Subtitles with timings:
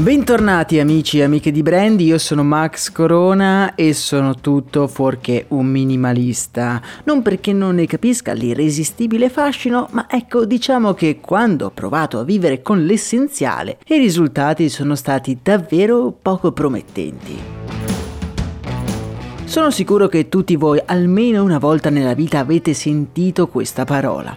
[0.00, 5.66] Bentornati amici e amiche di Brandy, io sono Max Corona e sono tutto fuorché un
[5.66, 6.80] minimalista.
[7.04, 12.24] Non perché non ne capisca l'irresistibile fascino, ma ecco diciamo che quando ho provato a
[12.24, 17.38] vivere con l'essenziale, i risultati sono stati davvero poco promettenti.
[19.44, 24.34] Sono sicuro che tutti voi almeno una volta nella vita avete sentito questa parola.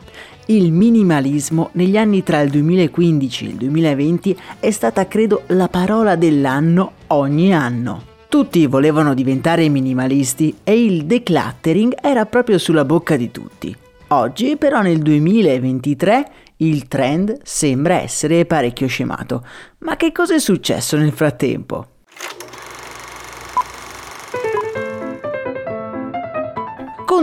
[0.48, 6.18] Il minimalismo negli anni tra il 2015 e il 2020 è stata credo la parola
[6.18, 8.12] dell'anno ogni anno.
[8.28, 13.74] Tutti volevano diventare minimalisti e il decluttering era proprio sulla bocca di tutti.
[14.08, 19.46] Oggi però nel 2023 il trend sembra essere parecchio scemato.
[19.80, 21.93] Ma che cosa è successo nel frattempo?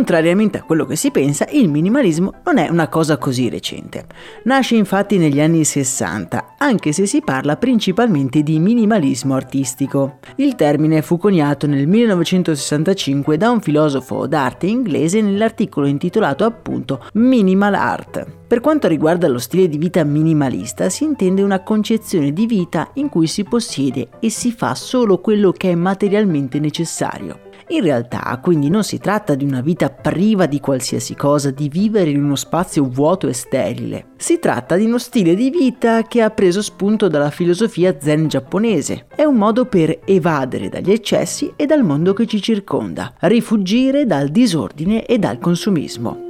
[0.01, 4.06] Contrariamente a quello che si pensa, il minimalismo non è una cosa così recente.
[4.45, 10.21] Nasce infatti negli anni 60, anche se si parla principalmente di minimalismo artistico.
[10.37, 17.75] Il termine fu coniato nel 1965 da un filosofo d'arte inglese nell'articolo intitolato appunto Minimal
[17.75, 18.27] Art.
[18.47, 23.11] Per quanto riguarda lo stile di vita minimalista, si intende una concezione di vita in
[23.11, 27.48] cui si possiede e si fa solo quello che è materialmente necessario.
[27.71, 32.11] In realtà quindi non si tratta di una vita priva di qualsiasi cosa, di vivere
[32.11, 34.06] in uno spazio vuoto e sterile.
[34.17, 39.06] Si tratta di uno stile di vita che ha preso spunto dalla filosofia zen giapponese.
[39.15, 44.31] È un modo per evadere dagli eccessi e dal mondo che ci circonda, rifugire dal
[44.31, 46.30] disordine e dal consumismo.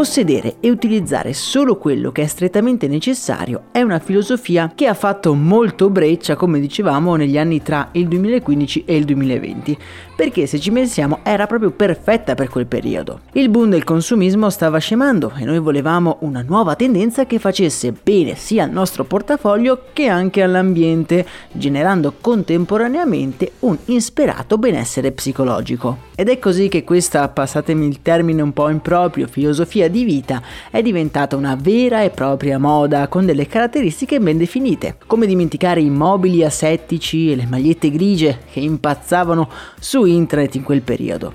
[0.00, 5.34] Possedere e utilizzare solo quello che è strettamente necessario è una filosofia che ha fatto
[5.34, 9.76] molto breccia, come dicevamo, negli anni tra il 2015 e il 2020,
[10.16, 13.20] perché se ci pensiamo era proprio perfetta per quel periodo.
[13.32, 18.36] Il boom del consumismo stava scemando e noi volevamo una nuova tendenza che facesse bene
[18.36, 26.08] sia al nostro portafoglio che anche all'ambiente, generando contemporaneamente un insperato benessere psicologico.
[26.14, 30.80] Ed è così che questa, passatemi il termine un po' improprio, filosofia di vita è
[30.80, 36.42] diventata una vera e propria moda con delle caratteristiche ben definite, come dimenticare i mobili
[36.42, 41.32] asettici e le magliette grigie che impazzavano su internet in quel periodo.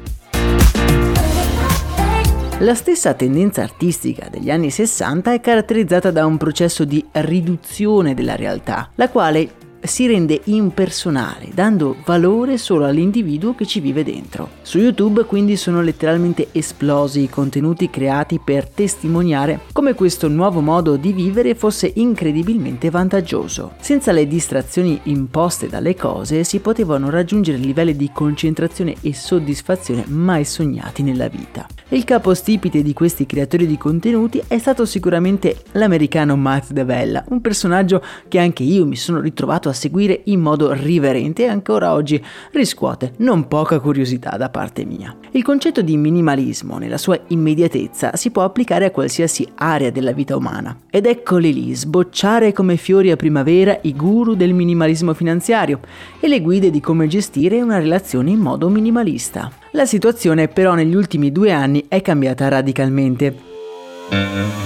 [2.60, 8.38] La stessa tendenza artistica degli anni 60 è caratterizzata da un processo di riduzione della
[8.38, 14.50] realtà, la quale si rende impersonale, dando valore solo all'individuo che ci vive dentro.
[14.62, 20.96] Su YouTube quindi sono letteralmente esplosi i contenuti creati per testimoniare come questo nuovo modo
[20.96, 23.74] di vivere fosse incredibilmente vantaggioso.
[23.80, 30.46] Senza le distrazioni imposte dalle cose si potevano raggiungere livelli di concentrazione e soddisfazione mai
[30.46, 31.68] sognati nella vita.
[31.90, 38.04] Il capostipite di questi creatori di contenuti è stato sicuramente l'americano Matt DeBella, un personaggio
[38.28, 43.14] che anche io mi sono ritrovato a seguire in modo riverente e ancora oggi riscuote
[43.18, 45.16] non poca curiosità da parte mia.
[45.32, 50.36] Il concetto di minimalismo nella sua immediatezza si può applicare a qualsiasi area della vita
[50.36, 50.76] umana.
[50.90, 55.80] Ed eccoli lì, sbocciare come fiori a primavera i guru del minimalismo finanziario
[56.20, 59.52] e le guide di come gestire una relazione in modo minimalista.
[59.72, 64.65] La situazione però negli ultimi due anni è cambiata radicalmente.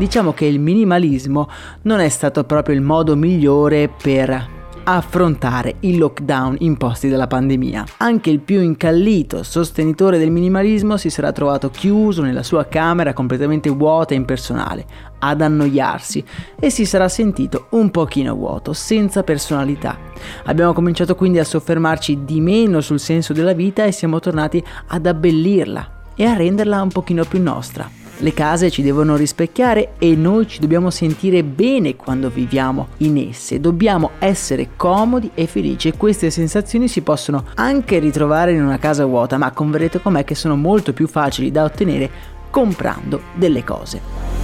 [0.00, 1.46] Diciamo che il minimalismo
[1.82, 4.48] non è stato proprio il modo migliore per
[4.82, 7.84] affrontare i lockdown imposti dalla pandemia.
[7.98, 13.68] Anche il più incallito sostenitore del minimalismo si sarà trovato chiuso nella sua camera completamente
[13.68, 14.86] vuota e impersonale,
[15.18, 16.24] ad annoiarsi
[16.58, 19.98] e si sarà sentito un pochino vuoto, senza personalità.
[20.44, 25.04] Abbiamo cominciato quindi a soffermarci di meno sul senso della vita e siamo tornati ad
[25.04, 27.99] abbellirla e a renderla un pochino più nostra.
[28.22, 33.60] Le case ci devono rispecchiare e noi ci dobbiamo sentire bene quando viviamo in esse.
[33.60, 39.38] Dobbiamo essere comodi e felici queste sensazioni si possono anche ritrovare in una casa vuota,
[39.38, 42.10] ma converrete con me che sono molto più facili da ottenere
[42.50, 44.39] comprando delle cose.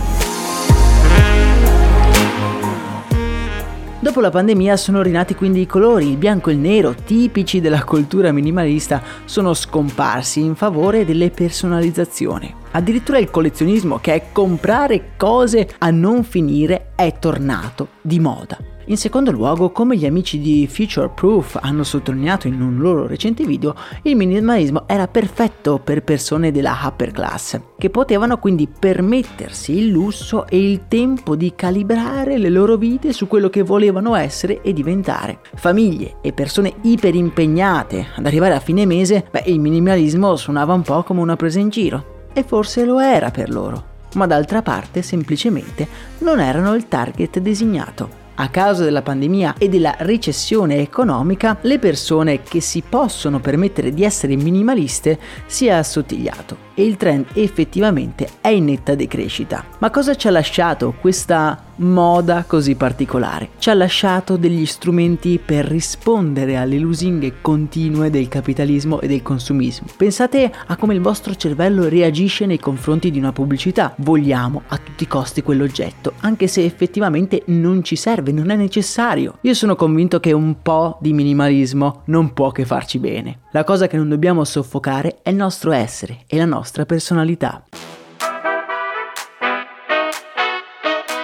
[4.07, 7.83] Dopo la pandemia sono rinati quindi i colori, il bianco e il nero, tipici della
[7.83, 12.55] cultura minimalista, sono scomparsi in favore delle personalizzazioni.
[12.71, 18.76] Addirittura il collezionismo, che è comprare cose a non finire, è tornato di moda.
[18.89, 23.45] In secondo luogo, come gli amici di Future Proof hanno sottolineato in un loro recente
[23.45, 29.89] video, il minimalismo era perfetto per persone della upper class, che potevano quindi permettersi il
[29.89, 34.73] lusso e il tempo di calibrare le loro vite su quello che volevano essere e
[34.73, 35.41] diventare.
[35.57, 41.03] Famiglie e persone iperimpegnate ad arrivare a fine mese, beh, il minimalismo suonava un po'
[41.03, 42.29] come una presa in giro.
[42.33, 45.87] E forse lo era per loro ma d'altra parte semplicemente
[46.19, 48.25] non erano il target designato.
[48.39, 54.05] A causa della pandemia e della recessione economica, le persone che si possono permettere di
[54.05, 59.65] essere minimaliste si è assottigliato e il trend effettivamente è in netta decrescita.
[59.79, 63.51] Ma cosa ci ha lasciato questa moda così particolare?
[63.59, 69.87] Ci ha lasciato degli strumenti per rispondere alle lusinghe continue del capitalismo e del consumismo.
[69.97, 73.95] Pensate a come il vostro cervello reagisce nei confronti di una pubblicità.
[73.99, 79.39] Vogliamo a tutti i costi quell'oggetto, anche se effettivamente non ci serve, non è necessario.
[79.43, 83.41] Io sono convinto che un po' di minimalismo non può che farci bene.
[83.53, 87.65] La cosa che non dobbiamo soffocare è il nostro essere e la nostra personalità.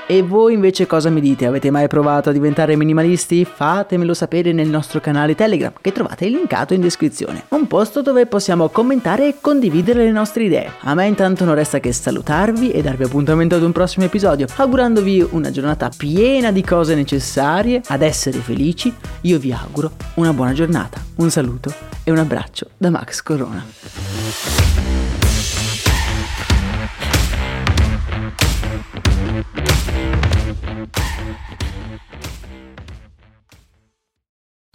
[0.09, 1.47] E voi invece cosa mi dite?
[1.47, 3.45] Avete mai provato a diventare minimalisti?
[3.45, 7.45] Fatemelo sapere nel nostro canale Telegram che trovate linkato in descrizione.
[7.51, 10.73] Un posto dove possiamo commentare e condividere le nostre idee.
[10.81, 15.29] A me intanto non resta che salutarvi e darvi appuntamento ad un prossimo episodio, augurandovi
[15.31, 18.93] una giornata piena di cose necessarie ad essere felici.
[19.23, 21.73] Io vi auguro una buona giornata, un saluto
[22.03, 23.65] e un abbraccio da Max Corona.